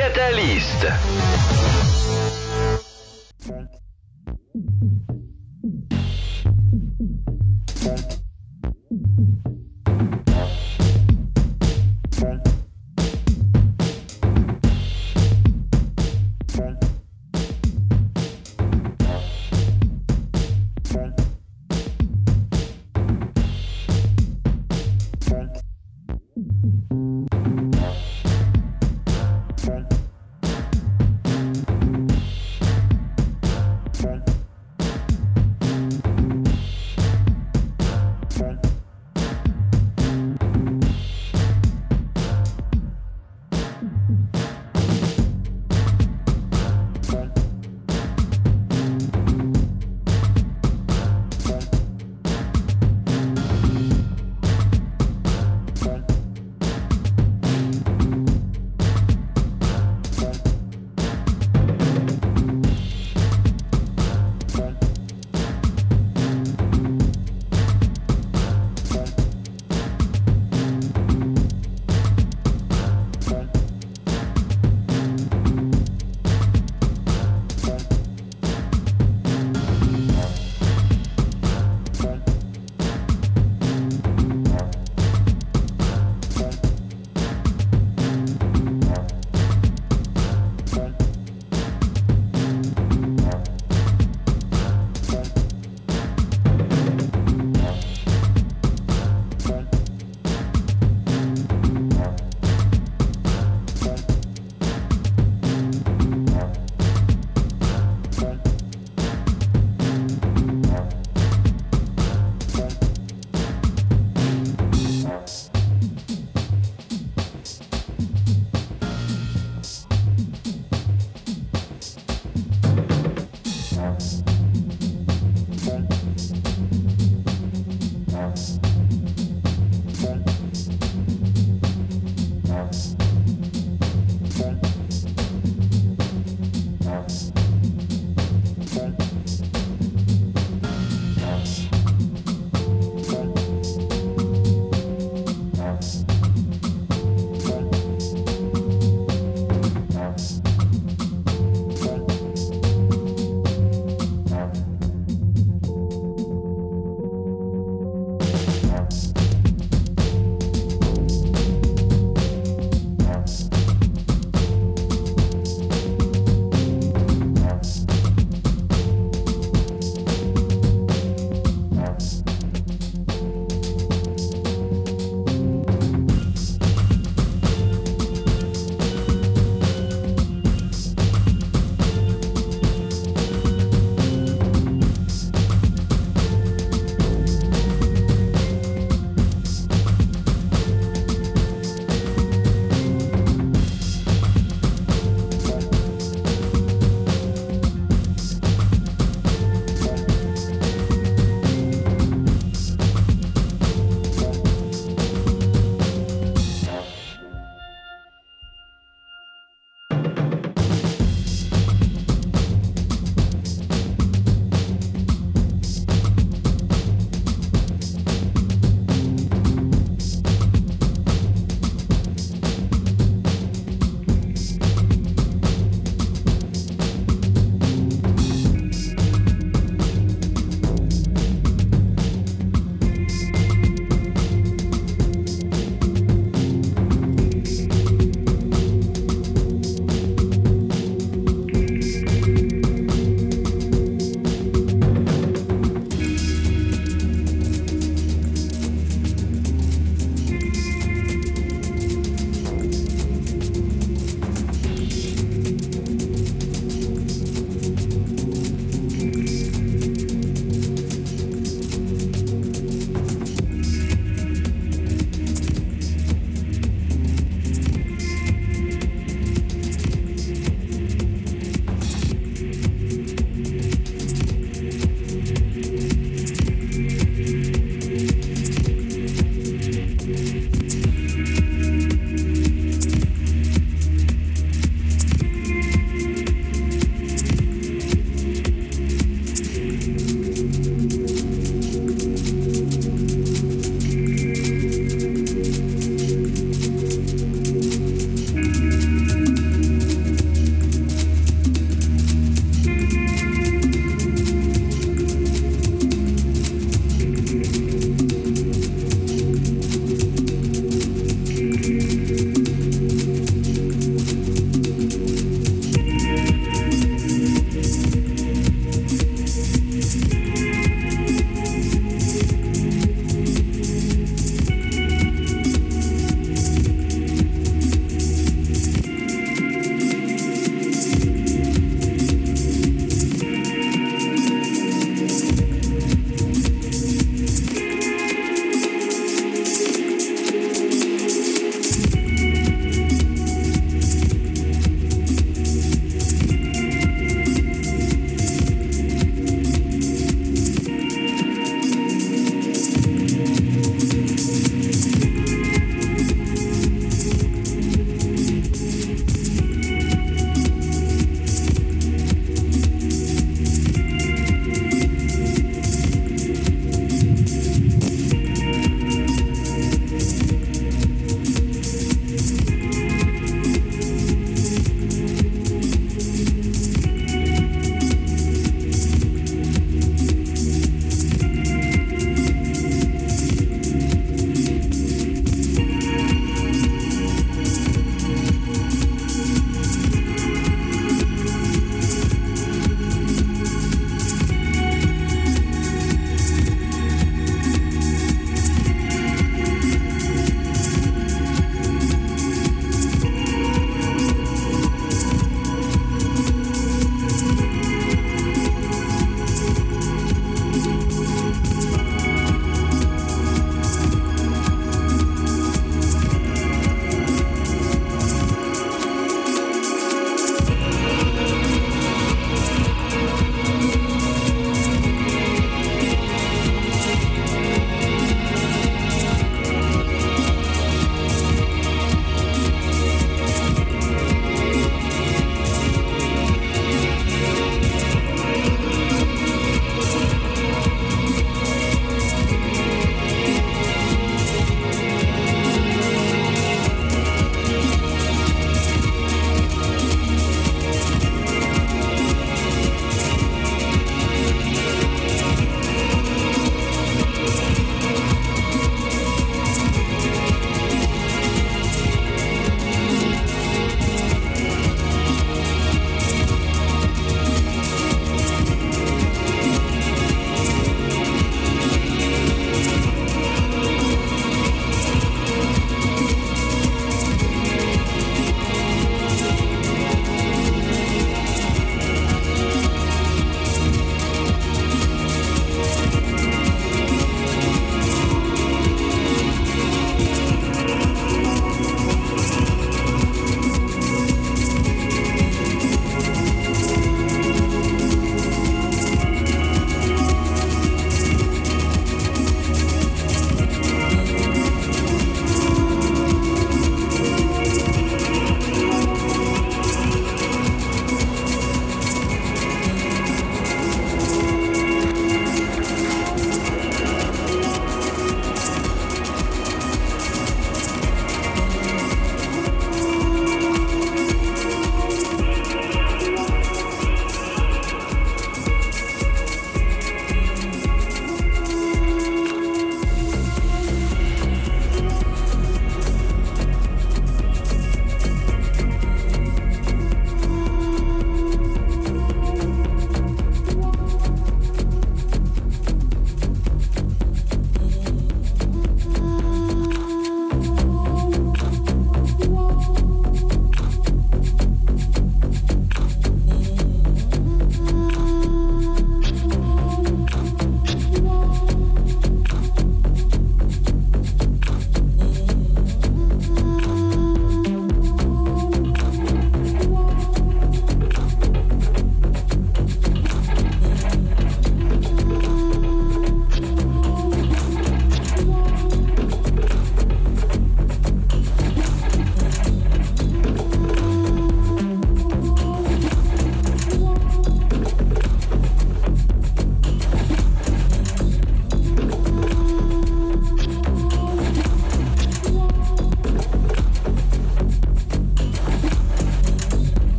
[0.00, 1.79] Catalyst.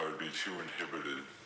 [0.00, 1.39] I would be too inhibited.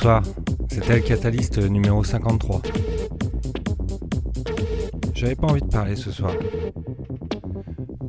[0.00, 0.22] Bonsoir,
[0.70, 2.62] c'était le Catalyst numéro 53.
[5.12, 6.34] J'avais pas envie de parler ce soir.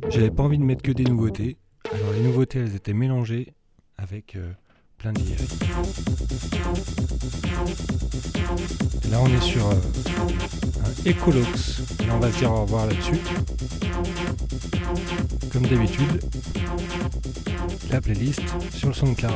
[0.08, 1.56] J'avais pas envie de mettre que des nouveautés.
[1.92, 3.54] Alors les nouveautés elles étaient mélangées
[3.98, 4.52] avec euh,
[4.98, 5.34] plein d'IA.
[9.10, 13.18] Là on est sur euh, un Ecolox et on va dire au revoir là-dessus.
[15.52, 16.20] Comme d'habitude,
[17.90, 19.32] la playlist sur le SoundCloud.